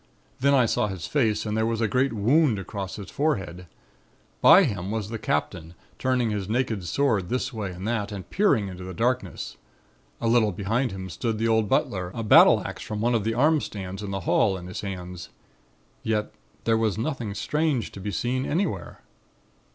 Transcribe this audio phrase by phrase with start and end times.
[0.39, 3.67] Then I saw his face and there was a great wound across his forehead.
[4.41, 8.67] By him was the Captain, turning his naked sword this way and that, and peering
[8.67, 9.57] into the darkness;
[10.19, 13.35] a little behind him stood the old butler, a battle axe from one of the
[13.35, 15.29] arm stands in the hall in his hands.
[16.01, 16.33] Yet
[16.63, 19.01] there was nothing strange to be seen anywhere.